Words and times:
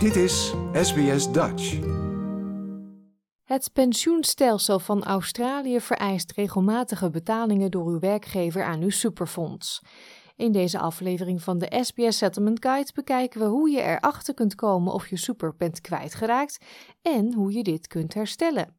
Dit 0.00 0.16
is 0.16 0.54
SBS 0.72 1.32
Dutch. 1.32 1.78
Het 3.44 3.70
pensioenstelsel 3.72 4.78
van 4.78 5.04
Australië 5.04 5.80
vereist 5.80 6.32
regelmatige 6.32 7.10
betalingen 7.10 7.70
door 7.70 7.86
uw 7.86 7.98
werkgever 7.98 8.64
aan 8.64 8.82
uw 8.82 8.90
superfonds. 8.90 9.82
In 10.36 10.52
deze 10.52 10.78
aflevering 10.78 11.42
van 11.42 11.58
de 11.58 11.78
SBS 11.80 12.18
Settlement 12.18 12.64
Guide 12.64 12.90
bekijken 12.94 13.40
we 13.40 13.46
hoe 13.46 13.70
je 13.70 13.82
erachter 13.82 14.34
kunt 14.34 14.54
komen 14.54 14.92
of 14.92 15.08
je 15.08 15.16
super 15.16 15.56
bent 15.56 15.80
kwijtgeraakt 15.80 16.64
en 17.02 17.34
hoe 17.34 17.52
je 17.52 17.62
dit 17.62 17.86
kunt 17.86 18.14
herstellen. 18.14 18.76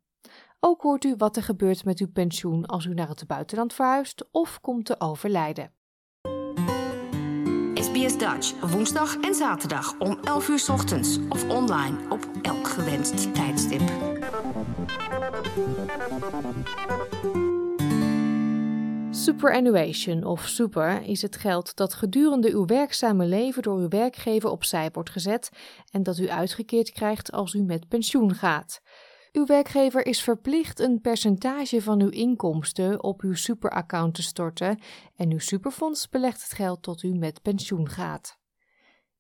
Ook 0.60 0.82
hoort 0.82 1.04
u 1.04 1.16
wat 1.18 1.36
er 1.36 1.44
gebeurt 1.44 1.86
met 1.86 2.00
uw 2.00 2.12
pensioen 2.12 2.66
als 2.66 2.86
u 2.86 2.94
naar 2.94 3.10
het 3.10 3.28
buitenland 3.28 3.74
verhuist 3.74 4.28
of 4.32 4.62
komt 4.62 4.86
te 4.86 5.00
overlijden. 5.00 5.74
Dutch, 8.18 8.54
woensdag 8.72 9.18
en 9.18 9.36
zaterdag 9.36 9.96
om 10.00 10.18
11 10.24 10.48
uur 10.50 10.66
ochtends 10.72 11.20
of 11.30 11.50
online 11.50 11.98
op 12.10 12.28
elk 12.42 12.68
gewenst 12.68 13.34
tijdstip. 13.34 13.82
Superannuation 19.12 20.24
of 20.24 20.48
super 20.48 21.02
is 21.04 21.22
het 21.22 21.36
geld 21.36 21.76
dat 21.76 21.94
gedurende 21.94 22.52
uw 22.52 22.66
werkzame 22.66 23.26
leven 23.26 23.62
door 23.62 23.78
uw 23.78 23.88
werkgever 23.88 24.50
opzij 24.50 24.90
wordt 24.94 25.10
gezet 25.10 25.50
en 25.92 26.04
dat 26.04 26.18
u 26.18 26.30
uitgekeerd 26.30 26.92
krijgt 26.92 27.32
als 27.32 27.54
u 27.54 27.62
met 27.62 27.88
pensioen 27.88 28.36
gaat. 28.36 28.82
Uw 29.32 29.46
werkgever 29.46 30.06
is 30.06 30.24
verplicht 30.24 30.80
een 30.80 31.02
percentage 31.02 31.82
van 31.82 32.02
uw 32.02 32.10
inkomsten 32.10 33.04
op 33.04 33.22
uw 33.22 33.34
superaccount 33.34 34.14
te 34.14 34.22
storten 34.22 34.80
en 35.16 35.32
uw 35.32 35.40
superfonds 35.40 36.10
belegt 36.10 36.42
het 36.42 36.52
geld 36.52 36.82
tot 36.82 37.04
u 37.04 37.14
met 37.14 37.42
pensioen 37.42 37.90
gaat. 37.90 38.40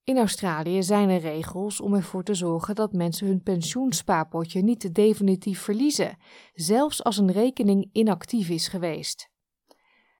In 0.03 0.17
Australië 0.17 0.83
zijn 0.83 1.09
er 1.09 1.19
regels 1.19 1.81
om 1.81 1.93
ervoor 1.93 2.23
te 2.23 2.33
zorgen 2.33 2.75
dat 2.75 2.93
mensen 2.93 3.27
hun 3.27 3.43
pensioenspaarpotje 3.43 4.61
niet 4.61 4.93
definitief 4.93 5.59
verliezen, 5.59 6.17
zelfs 6.53 7.03
als 7.03 7.17
een 7.17 7.31
rekening 7.31 7.89
inactief 7.91 8.49
is 8.49 8.67
geweest. 8.67 9.30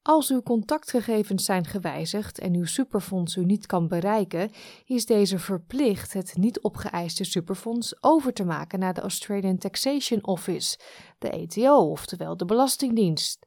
Als 0.03 0.29
uw 0.29 0.41
contactgegevens 0.41 1.45
zijn 1.45 1.65
gewijzigd 1.65 2.39
en 2.39 2.55
uw 2.55 2.65
superfonds 2.65 3.35
u 3.35 3.45
niet 3.45 3.65
kan 3.65 3.87
bereiken, 3.87 4.51
is 4.85 5.05
deze 5.05 5.39
verplicht 5.39 6.13
het 6.13 6.37
niet 6.37 6.61
opgeëiste 6.61 7.23
superfonds 7.23 8.03
over 8.03 8.33
te 8.33 8.43
maken 8.43 8.79
naar 8.79 8.93
de 8.93 9.01
Australian 9.01 9.57
Taxation 9.57 10.25
Office, 10.25 10.79
de 11.17 11.31
ATO, 11.31 11.89
oftewel 11.89 12.37
de 12.37 12.45
Belastingdienst. 12.45 13.45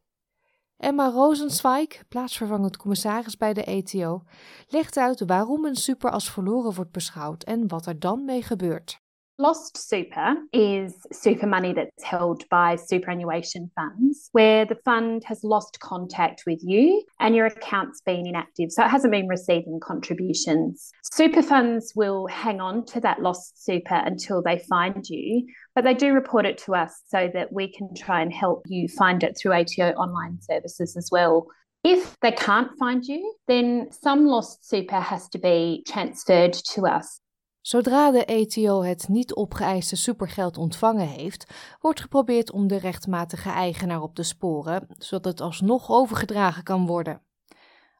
Emma 0.76 1.10
Rosenzweig, 1.10 2.08
plaatsvervangend 2.08 2.76
commissaris 2.76 3.36
bij 3.36 3.52
de 3.52 3.66
ATO, 3.66 4.22
legt 4.68 4.96
uit 4.96 5.26
waarom 5.26 5.64
een 5.64 5.76
super 5.76 6.10
als 6.10 6.30
verloren 6.30 6.74
wordt 6.74 6.92
beschouwd 6.92 7.42
en 7.42 7.68
wat 7.68 7.86
er 7.86 7.98
dan 7.98 8.24
mee 8.24 8.42
gebeurt. 8.42 9.02
Lost 9.36 9.76
super 9.76 10.36
is 10.52 10.94
super 11.10 11.48
money 11.48 11.72
that's 11.72 12.04
held 12.04 12.48
by 12.50 12.76
superannuation 12.76 13.68
funds 13.74 14.28
where 14.30 14.64
the 14.64 14.76
fund 14.84 15.24
has 15.24 15.42
lost 15.42 15.80
contact 15.80 16.44
with 16.46 16.60
you 16.62 17.02
and 17.18 17.34
your 17.34 17.46
account's 17.46 18.00
been 18.02 18.28
inactive, 18.28 18.70
so 18.70 18.84
it 18.84 18.90
hasn't 18.90 19.10
been 19.10 19.26
receiving 19.26 19.80
contributions. 19.80 20.92
Super 21.02 21.42
funds 21.42 21.92
will 21.96 22.28
hang 22.28 22.60
on 22.60 22.86
to 22.86 23.00
that 23.00 23.22
lost 23.22 23.64
super 23.64 23.96
until 23.96 24.40
they 24.40 24.60
find 24.68 25.04
you, 25.08 25.44
but 25.74 25.82
they 25.82 25.94
do 25.94 26.12
report 26.12 26.46
it 26.46 26.58
to 26.58 26.76
us 26.76 26.94
so 27.08 27.28
that 27.34 27.52
we 27.52 27.72
can 27.72 27.92
try 27.96 28.22
and 28.22 28.32
help 28.32 28.62
you 28.68 28.86
find 28.86 29.24
it 29.24 29.36
through 29.36 29.54
ATO 29.54 29.94
online 29.94 30.38
services 30.42 30.96
as 30.96 31.08
well. 31.10 31.48
If 31.82 32.16
they 32.20 32.30
can't 32.30 32.70
find 32.78 33.04
you, 33.04 33.34
then 33.48 33.88
some 33.90 34.26
lost 34.26 34.68
super 34.68 35.00
has 35.00 35.28
to 35.30 35.38
be 35.38 35.82
transferred 35.88 36.52
to 36.74 36.86
us. 36.86 37.20
Zodra 37.66 38.10
de 38.10 38.24
ETO 38.24 38.82
het 38.82 39.08
niet 39.08 39.34
opgeëiste 39.34 39.96
supergeld 39.96 40.58
ontvangen 40.58 41.08
heeft, 41.08 41.52
wordt 41.80 42.00
geprobeerd 42.00 42.52
om 42.52 42.66
de 42.66 42.76
rechtmatige 42.76 43.48
eigenaar 43.48 44.02
op 44.02 44.14
te 44.14 44.22
sporen, 44.22 44.86
zodat 44.98 45.24
het 45.24 45.40
alsnog 45.40 45.90
overgedragen 45.90 46.62
kan 46.62 46.86
worden. 46.86 47.20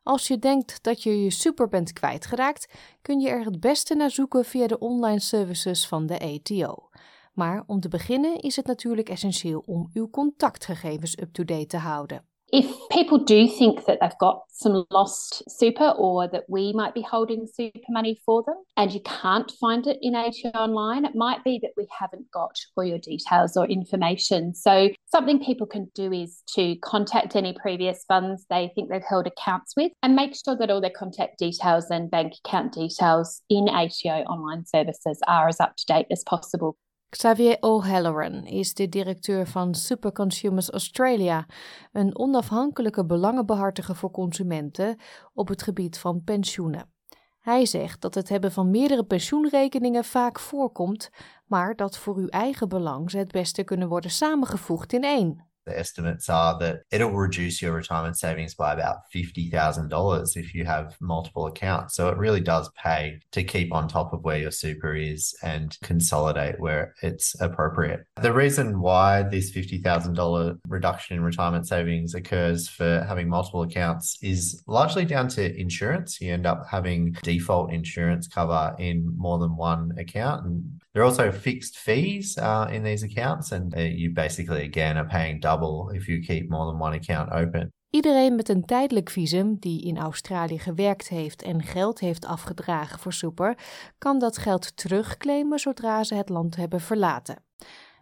Als 0.02 0.28
je 0.28 0.38
denkt 0.38 0.82
dat 0.82 1.02
je 1.02 1.22
je 1.22 1.30
super 1.30 1.68
bent 1.68 1.92
kwijtgeraakt, 1.92 2.72
kun 3.02 3.20
je 3.20 3.28
er 3.28 3.44
het 3.44 3.60
beste 3.60 3.94
naar 3.94 4.10
zoeken 4.10 4.44
via 4.44 4.66
de 4.66 4.78
online 4.78 5.20
services 5.20 5.86
van 5.86 6.06
de 6.06 6.18
ETO. 6.18 6.88
Maar 7.32 7.62
om 7.66 7.80
te 7.80 7.88
beginnen 7.88 8.40
is 8.40 8.56
het 8.56 8.66
natuurlijk 8.66 9.08
essentieel 9.08 9.62
om 9.66 9.90
uw 9.92 10.10
contactgegevens 10.10 11.18
up-to-date 11.18 11.66
te 11.66 11.78
houden. 11.78 12.33
If 12.56 12.72
people 12.88 13.18
do 13.18 13.48
think 13.48 13.84
that 13.86 13.98
they've 14.00 14.18
got 14.20 14.42
some 14.48 14.84
lost 14.92 15.42
super 15.48 15.88
or 15.88 16.28
that 16.28 16.44
we 16.48 16.72
might 16.72 16.94
be 16.94 17.02
holding 17.02 17.48
super 17.52 17.80
money 17.88 18.20
for 18.24 18.44
them 18.44 18.54
and 18.76 18.92
you 18.92 19.00
can't 19.00 19.50
find 19.60 19.84
it 19.88 19.98
in 20.00 20.14
ATO 20.14 20.50
online, 20.50 21.04
it 21.04 21.16
might 21.16 21.42
be 21.42 21.58
that 21.62 21.72
we 21.76 21.88
haven't 21.98 22.30
got 22.30 22.54
all 22.76 22.84
your 22.84 23.00
details 23.00 23.56
or 23.56 23.66
information. 23.66 24.54
So, 24.54 24.90
something 25.06 25.42
people 25.42 25.66
can 25.66 25.90
do 25.96 26.12
is 26.12 26.44
to 26.54 26.76
contact 26.76 27.34
any 27.34 27.56
previous 27.60 28.04
funds 28.06 28.46
they 28.48 28.70
think 28.76 28.88
they've 28.88 29.02
held 29.02 29.26
accounts 29.26 29.72
with 29.76 29.90
and 30.04 30.14
make 30.14 30.36
sure 30.36 30.56
that 30.56 30.70
all 30.70 30.80
their 30.80 30.90
contact 30.90 31.40
details 31.40 31.86
and 31.90 32.08
bank 32.08 32.34
account 32.44 32.72
details 32.72 33.42
in 33.50 33.68
ATO 33.68 34.22
online 34.28 34.64
services 34.64 35.18
are 35.26 35.48
as 35.48 35.58
up 35.58 35.74
to 35.74 35.86
date 35.86 36.06
as 36.12 36.22
possible. 36.24 36.76
Xavier 37.16 37.56
O'Halloran 37.60 38.44
is 38.44 38.74
de 38.74 38.88
directeur 38.88 39.46
van 39.46 39.74
Super 39.74 40.12
Consumers 40.12 40.70
Australia, 40.70 41.46
een 41.92 42.18
onafhankelijke 42.18 43.04
belangenbehartiger 43.04 43.96
voor 43.96 44.10
consumenten 44.10 44.98
op 45.34 45.48
het 45.48 45.62
gebied 45.62 45.98
van 45.98 46.22
pensioenen. 46.24 46.92
Hij 47.40 47.66
zegt 47.66 48.00
dat 48.00 48.14
het 48.14 48.28
hebben 48.28 48.52
van 48.52 48.70
meerdere 48.70 49.04
pensioenrekeningen 49.04 50.04
vaak 50.04 50.40
voorkomt, 50.40 51.10
maar 51.46 51.76
dat 51.76 51.96
voor 51.96 52.16
uw 52.16 52.28
eigen 52.28 52.68
belang 52.68 53.10
ze 53.10 53.18
het 53.18 53.32
beste 53.32 53.64
kunnen 53.64 53.88
worden 53.88 54.10
samengevoegd 54.10 54.92
in 54.92 55.04
één. 55.04 55.53
The 55.66 55.78
estimates 55.78 56.28
are 56.28 56.58
that 56.58 56.82
it'll 56.90 57.12
reduce 57.12 57.62
your 57.62 57.72
retirement 57.72 58.18
savings 58.18 58.54
by 58.54 58.72
about 58.72 58.98
$50,000 59.14 60.36
if 60.36 60.54
you 60.54 60.64
have 60.64 60.96
multiple 61.00 61.46
accounts. 61.46 61.94
So 61.94 62.08
it 62.08 62.18
really 62.18 62.40
does 62.40 62.70
pay 62.76 63.20
to 63.32 63.44
keep 63.44 63.72
on 63.72 63.88
top 63.88 64.12
of 64.12 64.24
where 64.24 64.38
your 64.38 64.50
super 64.50 64.94
is 64.94 65.34
and 65.42 65.76
consolidate 65.82 66.60
where 66.60 66.94
it's 67.02 67.38
appropriate. 67.40 68.04
The 68.20 68.32
reason 68.32 68.80
why 68.80 69.22
this 69.22 69.52
$50,000 69.52 70.58
reduction 70.68 71.16
in 71.16 71.22
retirement 71.22 71.66
savings 71.66 72.14
occurs 72.14 72.68
for 72.68 73.04
having 73.08 73.28
multiple 73.28 73.62
accounts 73.62 74.18
is 74.22 74.62
largely 74.66 75.04
down 75.04 75.28
to 75.28 75.58
insurance. 75.58 76.20
You 76.20 76.32
end 76.32 76.46
up 76.46 76.66
having 76.70 77.12
default 77.22 77.72
insurance 77.72 78.28
cover 78.28 78.74
in 78.78 79.16
more 79.16 79.38
than 79.38 79.56
one 79.56 79.92
account. 79.98 80.44
And 80.46 80.80
there 80.92 81.02
are 81.02 81.06
also 81.06 81.32
fixed 81.32 81.78
fees 81.78 82.38
uh, 82.38 82.68
in 82.70 82.84
these 82.84 83.02
accounts, 83.02 83.50
and 83.50 83.74
uh, 83.76 83.80
you 83.80 84.10
basically 84.10 84.62
again 84.62 84.96
are 84.96 85.04
paying 85.04 85.40
double 85.40 85.53
if 85.92 86.06
you 86.06 86.20
keep 86.20 86.48
more 86.48 86.70
than 86.70 86.80
one 86.80 86.96
account 86.96 87.30
open. 87.30 87.72
Iedereen 87.90 88.34
met 88.34 88.48
een 88.48 88.64
tijdelijk 88.64 89.10
visum 89.10 89.58
die 89.58 89.82
in 89.82 89.98
Australië 89.98 90.58
gewerkt 90.58 91.08
heeft 91.08 91.42
en 91.42 91.62
geld 91.62 92.00
heeft 92.00 92.26
afgedragen 92.26 92.98
voor 92.98 93.12
super, 93.12 93.58
kan 93.98 94.18
dat 94.18 94.38
geld 94.38 94.76
terugclaimen 94.76 95.58
zodra 95.58 96.04
ze 96.04 96.14
het 96.14 96.28
land 96.28 96.56
hebben 96.56 96.80
verlaten. 96.80 97.42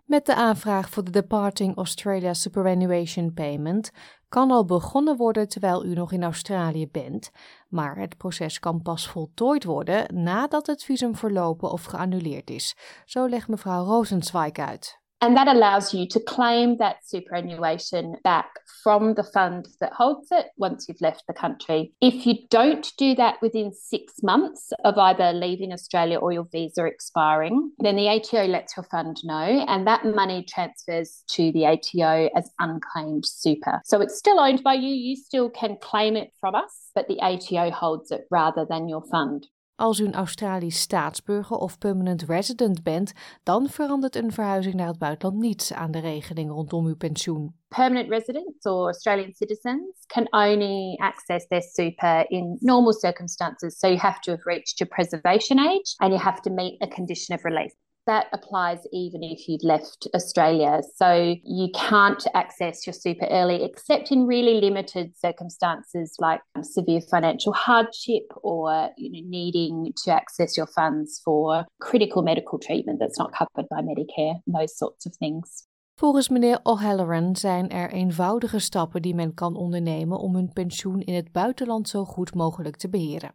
Met 0.04 0.26
de 0.26 0.34
aanvraag 0.34 0.90
voor 0.90 1.04
de 1.04 1.10
Departing 1.10 1.76
Australia 1.76 2.34
Superannuation 2.34 3.32
Payment 3.32 3.90
kan 4.28 4.50
al 4.50 4.64
begonnen 4.64 5.16
worden 5.16 5.48
terwijl 5.48 5.84
u 5.84 5.94
nog 5.94 6.12
in 6.12 6.22
Australië 6.22 6.88
bent, 6.88 7.30
maar 7.68 7.96
het 7.96 8.16
proces 8.16 8.58
kan 8.58 8.82
pas 8.82 9.08
voltooid 9.08 9.64
worden 9.64 10.22
nadat 10.22 10.66
het 10.66 10.84
visum 10.84 11.16
verlopen 11.16 11.70
of 11.70 11.84
geannuleerd 11.84 12.50
is. 12.50 12.76
Zo 13.04 13.26
legt 13.26 13.48
mevrouw 13.48 13.84
Rosenzweig 13.84 14.52
uit. 14.52 15.01
And 15.22 15.36
that 15.36 15.46
allows 15.46 15.94
you 15.94 16.08
to 16.08 16.18
claim 16.18 16.78
that 16.78 16.96
superannuation 17.06 18.16
back 18.24 18.50
from 18.82 19.14
the 19.14 19.22
fund 19.22 19.68
that 19.80 19.92
holds 19.92 20.26
it 20.32 20.46
once 20.56 20.86
you've 20.88 21.00
left 21.00 21.22
the 21.28 21.32
country. 21.32 21.92
If 22.00 22.26
you 22.26 22.38
don't 22.50 22.92
do 22.98 23.14
that 23.14 23.40
within 23.40 23.72
six 23.72 24.14
months 24.24 24.72
of 24.84 24.98
either 24.98 25.32
leaving 25.32 25.72
Australia 25.72 26.18
or 26.18 26.32
your 26.32 26.48
visa 26.50 26.86
expiring, 26.86 27.70
then 27.78 27.94
the 27.94 28.08
ATO 28.08 28.46
lets 28.48 28.76
your 28.76 28.82
fund 28.82 29.18
know 29.22 29.64
and 29.68 29.86
that 29.86 30.04
money 30.04 30.44
transfers 30.48 31.22
to 31.28 31.52
the 31.52 31.66
ATO 31.66 32.28
as 32.36 32.50
unclaimed 32.58 33.24
super. 33.24 33.80
So 33.84 34.00
it's 34.00 34.18
still 34.18 34.40
owned 34.40 34.64
by 34.64 34.74
you, 34.74 34.92
you 34.92 35.14
still 35.14 35.50
can 35.50 35.76
claim 35.80 36.16
it 36.16 36.32
from 36.40 36.56
us, 36.56 36.90
but 36.96 37.06
the 37.06 37.20
ATO 37.20 37.70
holds 37.70 38.10
it 38.10 38.22
rather 38.28 38.66
than 38.68 38.88
your 38.88 39.02
fund. 39.02 39.46
Als 39.82 39.98
u 39.98 40.04
een 40.04 40.14
Australisch 40.14 40.80
staatsburger 40.80 41.56
of 41.56 41.78
permanent 41.78 42.22
resident 42.22 42.82
bent, 42.82 43.12
dan 43.42 43.68
verandert 43.68 44.16
een 44.16 44.32
verhuizing 44.32 44.74
naar 44.74 44.86
het 44.86 44.98
buitenland 44.98 45.42
niets 45.42 45.72
aan 45.72 45.90
de 45.90 45.98
regeling 45.98 46.50
rondom 46.50 46.86
uw 46.86 46.96
pensioen. 46.96 47.54
Permanent 47.68 48.08
residents 48.08 48.66
or 48.66 48.84
Australian 48.84 49.32
citizens 49.32 50.04
can 50.06 50.26
only 50.30 50.96
access 50.96 51.46
their 51.46 51.62
super 51.62 52.24
in 52.28 52.56
normal 52.60 52.92
circumstances. 52.92 53.78
So 53.78 53.86
you 53.86 53.98
have 53.98 54.20
to 54.20 54.30
have 54.30 54.42
reached 54.44 54.78
your 54.78 54.94
preservation 54.94 55.58
age 55.58 55.94
and 55.96 56.12
you 56.12 56.22
have 56.22 56.40
to 56.40 56.50
meet 56.50 56.82
a 56.82 56.86
condition 56.86 57.36
of 57.36 57.44
release. 57.44 57.76
That 58.06 58.26
applies 58.32 58.78
even 58.92 59.22
if 59.22 59.48
you'd 59.48 59.64
left 59.64 60.08
Australia. 60.14 60.80
So 60.96 61.36
you 61.44 61.68
can't 61.74 62.24
access 62.34 62.86
your 62.86 62.94
super 62.94 63.26
early 63.26 63.62
except 63.64 64.10
in 64.10 64.26
really 64.26 64.60
limited 64.60 65.16
circumstances 65.16 66.14
like 66.18 66.40
severe 66.62 67.00
financial 67.00 67.52
hardship 67.52 68.24
or 68.42 68.90
you 68.96 69.10
know, 69.10 69.28
needing 69.28 69.92
to 70.04 70.12
access 70.12 70.56
your 70.56 70.66
funds 70.66 71.20
for 71.24 71.64
critical 71.80 72.22
medical 72.22 72.58
treatment 72.58 72.98
that's 73.00 73.18
not 73.18 73.32
covered 73.32 73.68
by 73.68 73.80
Medicare, 73.80 74.40
those 74.46 74.76
sorts 74.76 75.06
of 75.06 75.14
things. 75.16 75.66
Volgens 75.94 76.28
meneer 76.28 76.60
O'Halloran 76.62 77.36
zijn 77.36 77.68
er 77.68 77.90
eenvoudige 77.90 78.58
stappen 78.58 79.02
die 79.02 79.14
men 79.14 79.34
kan 79.34 79.56
ondernemen 79.56 80.18
om 80.18 80.34
hun 80.34 80.52
pensioen 80.52 81.00
in 81.00 81.14
het 81.14 81.32
buitenland 81.32 81.88
zo 81.88 82.04
goed 82.04 82.34
mogelijk 82.34 82.76
te 82.76 82.88
beheren. 82.88 83.34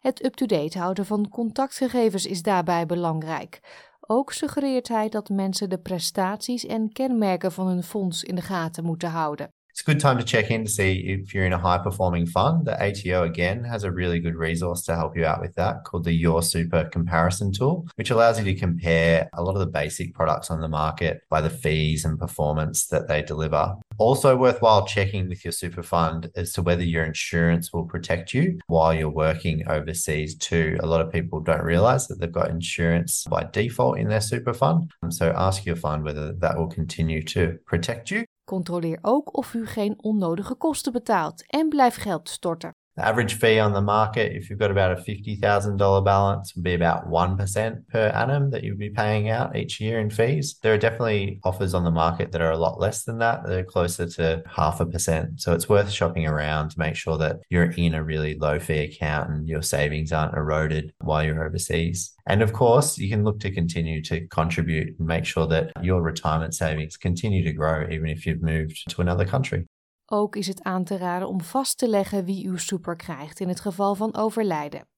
Het 0.00 0.24
up-to-date 0.24 0.78
houden 0.78 1.06
van 1.06 1.28
contactgegevens 1.28 2.26
is 2.26 2.42
daarbij 2.42 2.86
belangrijk. 2.86 3.60
Ook 4.06 4.32
suggereert 4.32 4.88
hij 4.88 5.08
dat 5.08 5.28
mensen 5.28 5.68
de 5.68 5.78
prestaties 5.78 6.66
en 6.66 6.92
kenmerken 6.92 7.52
van 7.52 7.66
hun 7.66 7.82
fonds 7.82 8.24
in 8.24 8.34
de 8.34 8.42
gaten 8.42 8.84
moeten 8.84 9.10
houden. 9.10 9.48
It's 9.76 9.82
a 9.82 9.92
good 9.92 10.00
time 10.00 10.16
to 10.16 10.24
check 10.24 10.50
in 10.50 10.64
to 10.64 10.70
see 10.70 11.00
if 11.00 11.34
you're 11.34 11.44
in 11.44 11.52
a 11.52 11.58
high 11.58 11.76
performing 11.76 12.24
fund. 12.24 12.66
The 12.66 12.82
ATO 12.82 13.24
again 13.24 13.62
has 13.64 13.84
a 13.84 13.92
really 13.92 14.20
good 14.20 14.34
resource 14.34 14.80
to 14.84 14.96
help 14.96 15.14
you 15.14 15.26
out 15.26 15.42
with 15.42 15.54
that 15.56 15.84
called 15.84 16.04
the 16.04 16.14
Your 16.14 16.42
Super 16.42 16.84
comparison 16.84 17.52
tool, 17.52 17.86
which 17.96 18.08
allows 18.08 18.38
you 18.38 18.44
to 18.46 18.58
compare 18.58 19.28
a 19.34 19.42
lot 19.42 19.52
of 19.52 19.58
the 19.58 19.66
basic 19.66 20.14
products 20.14 20.50
on 20.50 20.62
the 20.62 20.68
market 20.68 21.20
by 21.28 21.42
the 21.42 21.50
fees 21.50 22.06
and 22.06 22.18
performance 22.18 22.86
that 22.86 23.06
they 23.06 23.20
deliver. 23.20 23.74
Also 23.98 24.34
worthwhile 24.34 24.86
checking 24.86 25.28
with 25.28 25.44
your 25.44 25.52
super 25.52 25.82
fund 25.82 26.30
as 26.36 26.54
to 26.54 26.62
whether 26.62 26.82
your 26.82 27.04
insurance 27.04 27.70
will 27.70 27.84
protect 27.84 28.32
you 28.32 28.58
while 28.68 28.94
you're 28.94 29.10
working 29.10 29.62
overseas 29.68 30.36
too. 30.36 30.78
A 30.80 30.86
lot 30.86 31.02
of 31.02 31.12
people 31.12 31.40
don't 31.40 31.62
realize 31.62 32.08
that 32.08 32.18
they've 32.18 32.32
got 32.32 32.48
insurance 32.48 33.26
by 33.28 33.46
default 33.52 33.98
in 33.98 34.08
their 34.08 34.22
super 34.22 34.54
fund. 34.54 34.90
So 35.10 35.34
ask 35.36 35.66
your 35.66 35.76
fund 35.76 36.02
whether 36.02 36.32
that 36.32 36.56
will 36.56 36.68
continue 36.68 37.22
to 37.24 37.58
protect 37.66 38.10
you 38.10 38.24
Controleer 38.46 38.98
ook 39.02 39.36
of 39.36 39.54
u 39.54 39.66
geen 39.66 40.02
onnodige 40.02 40.54
kosten 40.54 40.92
betaalt 40.92 41.46
en 41.46 41.68
blijf 41.68 41.96
geld 41.96 42.28
storten. 42.28 42.72
The 42.96 43.06
average 43.06 43.34
fee 43.34 43.58
on 43.58 43.74
the 43.74 43.82
market, 43.82 44.34
if 44.34 44.48
you've 44.48 44.58
got 44.58 44.70
about 44.70 44.98
a 44.98 45.02
$50,000 45.02 46.04
balance, 46.04 46.54
would 46.54 46.64
be 46.64 46.72
about 46.72 47.10
1% 47.10 47.88
per 47.88 48.06
annum 48.08 48.50
that 48.50 48.64
you'd 48.64 48.78
be 48.78 48.88
paying 48.88 49.28
out 49.28 49.54
each 49.54 49.80
year 49.80 50.00
in 50.00 50.08
fees. 50.08 50.56
There 50.62 50.72
are 50.72 50.78
definitely 50.78 51.38
offers 51.44 51.74
on 51.74 51.84
the 51.84 51.90
market 51.90 52.32
that 52.32 52.40
are 52.40 52.52
a 52.52 52.56
lot 52.56 52.80
less 52.80 53.04
than 53.04 53.18
that. 53.18 53.46
They're 53.46 53.64
closer 53.64 54.06
to 54.06 54.42
half 54.46 54.80
a 54.80 54.86
percent. 54.86 55.42
So 55.42 55.52
it's 55.52 55.68
worth 55.68 55.90
shopping 55.90 56.26
around 56.26 56.70
to 56.70 56.78
make 56.78 56.96
sure 56.96 57.18
that 57.18 57.40
you're 57.50 57.64
in 57.64 57.94
a 57.94 58.02
really 58.02 58.38
low 58.38 58.58
fee 58.58 58.84
account 58.84 59.28
and 59.28 59.46
your 59.46 59.62
savings 59.62 60.10
aren't 60.10 60.34
eroded 60.34 60.94
while 61.00 61.22
you're 61.22 61.44
overseas. 61.44 62.14
And 62.26 62.40
of 62.40 62.54
course, 62.54 62.96
you 62.96 63.10
can 63.10 63.24
look 63.24 63.40
to 63.40 63.50
continue 63.50 64.02
to 64.04 64.26
contribute 64.28 64.98
and 64.98 65.06
make 65.06 65.26
sure 65.26 65.46
that 65.48 65.70
your 65.82 66.00
retirement 66.00 66.54
savings 66.54 66.96
continue 66.96 67.44
to 67.44 67.52
grow 67.52 67.86
even 67.90 68.06
if 68.06 68.24
you've 68.24 68.42
moved 68.42 68.88
to 68.88 69.02
another 69.02 69.26
country. 69.26 69.66
Ook 70.08 70.36
is 70.36 70.46
het 70.46 70.62
aan 70.62 70.84
te 70.84 70.96
raden 70.96 71.28
om 71.28 71.40
vast 71.40 71.78
te 71.78 71.88
leggen 71.88 72.24
wie 72.24 72.48
uw 72.48 72.56
super 72.56 72.96
krijgt 72.96 73.40
in 73.40 73.48
het 73.48 73.60
geval 73.60 73.94
van 73.94 74.16
overlijden. 74.16 74.88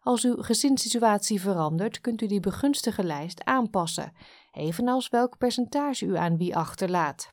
Als 0.00 0.24
uw 0.24 0.42
gezinssituatie 0.42 1.40
verandert, 1.40 2.00
kunt 2.00 2.22
u 2.22 2.26
die 2.26 2.40
begunstige 2.40 3.04
lijst 3.04 3.44
aanpassen, 3.44 4.12
evenals 4.52 5.08
welk 5.08 5.38
percentage 5.38 6.06
u 6.06 6.16
aan 6.16 6.36
wie 6.36 6.56
achterlaat. 6.56 7.32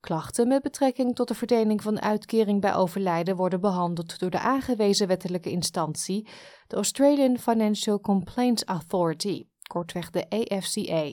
Klachten 0.00 0.48
met 0.48 0.62
betrekking 0.62 1.14
tot 1.14 1.28
de 1.28 1.34
verdeling 1.34 1.82
van 1.82 2.00
uitkering 2.00 2.60
bij 2.60 2.74
overlijden 2.74 3.36
worden 3.36 3.60
behandeld 3.60 4.18
door 4.18 4.30
de 4.30 4.40
aangewezen 4.40 5.06
wettelijke 5.06 5.50
instantie, 5.50 6.28
de 6.66 6.76
Australian 6.76 7.38
Financial 7.38 8.00
Complaints 8.00 8.64
Authority, 8.64 9.46
kortweg 9.62 10.10
de 10.10 10.28
AFCA. 10.28 11.12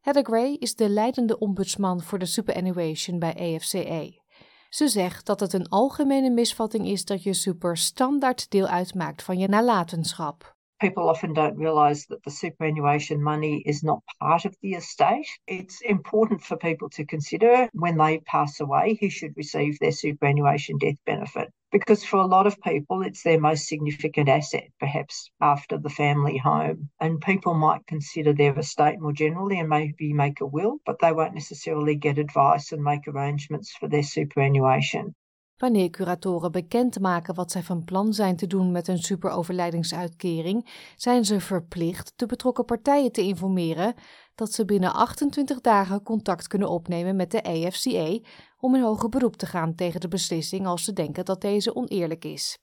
Heather 0.00 0.24
Gray 0.24 0.56
is 0.58 0.74
de 0.74 0.88
leidende 0.88 1.38
ombudsman 1.38 2.02
voor 2.02 2.18
de 2.18 2.26
superannuation 2.26 3.18
bij 3.18 3.54
AFCA. 3.54 4.26
Ze 4.68 4.88
zegt 4.88 5.26
dat 5.26 5.40
het 5.40 5.52
een 5.52 5.68
algemene 5.68 6.30
misvatting 6.30 6.86
is 6.86 7.04
dat 7.04 7.22
je 7.22 7.34
super 7.34 7.76
standaard 7.76 8.50
deel 8.50 8.66
uitmaakt 8.66 9.22
van 9.22 9.38
je 9.38 9.48
nalatenschap. 9.48 10.56
People 10.76 11.02
often 11.02 11.32
don't 11.32 11.58
realize 11.58 12.06
that 12.06 12.22
the 12.22 12.30
superannuation 12.30 13.22
money 13.22 13.60
is 13.60 13.80
not 13.80 14.02
part 14.18 14.44
of 14.44 14.56
the 14.60 14.76
estate. 14.76 15.38
It's 15.44 15.80
important 15.80 16.42
for 16.42 16.56
people 16.56 16.88
to 16.88 17.04
consider 17.04 17.68
when 17.72 17.96
they 17.96 18.20
pass 18.20 18.60
away 18.60 18.96
who 19.00 19.08
should 19.08 19.36
receive 19.36 19.76
their 19.78 19.92
superannuation 19.92 20.78
death 20.78 20.98
benefit. 21.04 21.48
Because 21.70 22.04
for 22.04 22.16
a 22.18 22.26
lot 22.26 22.46
of 22.46 22.60
people, 22.62 23.02
it's 23.02 23.22
their 23.22 23.40
most 23.40 23.66
significant 23.66 24.28
asset, 24.28 24.68
perhaps 24.80 25.30
after 25.40 25.78
the 25.78 25.90
family 25.90 26.38
home. 26.38 26.90
And 27.00 27.20
people 27.20 27.54
might 27.54 27.86
consider 27.86 28.32
their 28.32 28.58
estate 28.58 29.00
more 29.00 29.12
generally 29.12 29.58
and 29.58 29.68
maybe 29.68 30.12
make 30.12 30.40
a 30.40 30.46
will, 30.46 30.78
but 30.86 30.98
they 31.00 31.12
won't 31.12 31.34
necessarily 31.34 31.96
get 31.96 32.18
advice 32.18 32.72
and 32.72 32.82
make 32.82 33.06
arrangements 33.08 33.72
for 33.72 33.88
their 33.88 34.02
superannuation. 34.02 35.14
Wanneer 35.58 35.90
curatoren 35.90 36.52
bekendmaken 36.52 37.34
wat 37.34 37.50
zij 37.50 37.62
van 37.62 37.84
plan 37.84 38.12
zijn 38.12 38.36
te 38.36 38.46
doen 38.46 38.72
met 38.72 38.88
een 38.88 38.98
superoverlijdingsuitkering, 38.98 40.68
zijn 40.96 41.24
ze 41.24 41.40
verplicht 41.40 42.12
de 42.16 42.26
betrokken 42.26 42.64
partijen 42.64 43.12
te 43.12 43.22
informeren 43.22 43.94
dat 44.34 44.52
ze 44.52 44.64
binnen 44.64 44.92
28 44.92 45.60
dagen 45.60 46.02
contact 46.02 46.46
kunnen 46.46 46.68
opnemen 46.68 47.16
met 47.16 47.30
de 47.30 47.42
AFCA 47.42 48.18
om 48.60 48.74
in 48.74 48.82
hoger 48.82 49.08
beroep 49.08 49.36
te 49.36 49.46
gaan 49.46 49.74
tegen 49.74 50.00
de 50.00 50.08
beslissing 50.08 50.66
als 50.66 50.84
ze 50.84 50.92
denken 50.92 51.24
dat 51.24 51.40
deze 51.40 51.74
oneerlijk 51.74 52.24
is. 52.24 52.58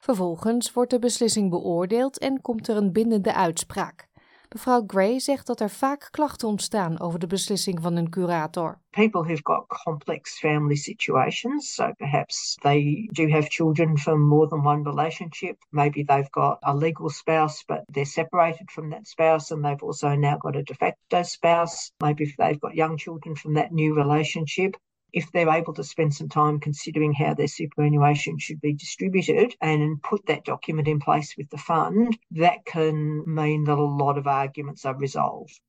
Vervolgens 0.00 0.72
wordt 0.72 0.90
de 0.90 0.98
beslissing 0.98 1.50
beoordeeld 1.50 2.18
en 2.18 2.40
komt 2.40 2.68
er 2.68 2.76
een 2.76 2.92
bindende 2.92 3.34
uitspraak. 3.34 4.07
Mevrouw 4.52 4.84
Gray 4.86 5.18
zegt 5.18 5.46
dat 5.46 5.60
er 5.60 5.70
vaak 5.70 6.08
klachten 6.10 6.48
ontstaan 6.48 7.00
over 7.00 7.18
de 7.18 7.26
beslissing 7.26 7.82
van 7.82 7.96
een 7.96 8.10
curator. 8.10 8.78
People 8.90 9.22
who've 9.22 9.42
got 9.42 9.66
complex 9.84 10.38
family 10.38 10.74
situations, 10.74 11.74
so 11.74 11.92
perhaps 11.92 12.56
they 12.60 13.08
do 13.12 13.28
have 13.28 13.46
children 13.48 13.98
from 13.98 14.20
more 14.20 14.48
than 14.48 14.66
one 14.66 14.82
relationship. 14.82 15.56
Maybe 15.70 16.04
they've 16.04 16.30
got 16.30 16.58
a 16.60 16.74
legal 16.74 17.08
spouse, 17.08 17.64
but 17.66 17.82
they're 17.92 18.04
separated 18.04 18.70
from 18.70 18.90
that 18.90 19.06
spouse, 19.06 19.54
and 19.54 19.64
they've 19.64 19.86
also 19.86 20.14
now 20.14 20.36
got 20.36 20.56
a 20.56 20.62
de 20.62 20.74
facto 20.74 21.22
spouse. 21.22 21.90
Maybe 22.00 22.34
they've 22.38 22.60
got 22.60 22.74
young 22.74 22.96
children 22.96 23.36
from 23.36 23.54
that 23.54 23.70
new 23.70 23.94
relationship 23.94 24.76
if 25.12 25.30
they're 25.32 25.56
able 25.56 25.72
to 25.72 25.82
spend 25.82 26.14
some 26.14 26.28
time 26.28 26.58
considering 26.58 27.14
how 27.14 27.34
their 27.34 27.48
superannuation 27.48 28.38
should 28.38 28.60
be 28.60 28.74
distributed 28.74 29.56
and 29.58 30.00
put 30.00 30.26
that 30.26 30.44
document 30.44 30.88
in 30.88 30.98
place 30.98 31.34
with 31.36 31.48
the 31.48 31.58
fund, 31.58 32.18
that 32.30 32.64
can 32.64 33.22
mean 33.26 33.64
that 33.64 33.78
a 33.78 33.96
lot 34.04 34.18
of 34.18 34.26
arguments 34.26 34.84
are 34.84 34.98
resolved. 34.98 35.60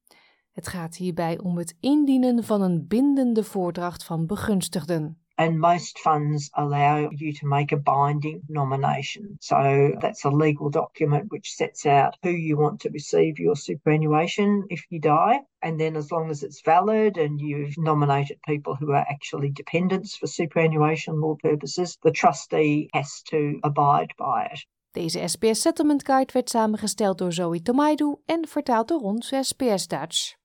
Het 0.51 0.68
gaat 0.68 0.95
hierbij 0.95 1.39
om 1.39 1.57
het 1.57 1.77
indienen 1.80 2.44
van 2.44 2.62
een 2.62 2.88
bindende 2.88 3.44
voordracht 3.44 4.03
van 4.03 4.25
begunstigden. 4.25 5.18
And 5.39 5.57
most 5.59 6.00
funds 6.00 6.51
allow 6.53 7.09
you 7.12 7.31
to 7.33 7.47
make 7.47 7.71
a 7.71 7.77
binding 7.77 8.41
nomination. 8.50 9.38
So 9.39 9.91
that's 10.01 10.25
a 10.25 10.30
legal 10.30 10.69
document 10.69 11.31
which 11.31 11.53
sets 11.53 11.86
out 11.86 12.18
who 12.24 12.30
you 12.30 12.57
want 12.57 12.81
to 12.81 12.89
receive 12.89 13.39
your 13.39 13.56
superannuation 13.56 14.65
if 14.69 14.86
you 14.89 15.00
die. 15.00 15.39
And 15.62 15.79
then, 15.79 15.96
as 15.96 16.12
long 16.12 16.29
as 16.29 16.43
it's 16.43 16.62
valid 16.65 17.17
and 17.17 17.39
you've 17.39 17.77
nominated 17.77 18.38
people 18.46 18.75
who 18.75 18.91
are 18.91 19.05
actually 19.10 19.50
dependents 19.50 20.17
for 20.17 20.27
superannuation 20.27 21.22
law 21.22 21.36
purposes, 21.41 21.98
the 22.03 22.12
trustee 22.12 22.89
has 22.93 23.22
to 23.29 23.60
abide 23.63 24.13
by 24.17 24.50
it. 24.51 24.65
Deze 24.91 25.27
SPS 25.27 25.62
Settlement 25.62 26.05
Guide 26.05 26.34
werd 26.34 26.50
samengesteld 26.50 27.17
door 27.17 27.34
Zoe 27.34 27.62
Tomaidu 27.62 28.15
en 28.25 28.48
vertaald 28.48 28.88
door 28.88 29.01
ons 29.01 29.34
SPS 29.41 29.88
Dutch. 29.88 30.36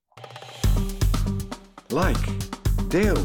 Like, 1.89 2.37
deel, 2.89 3.25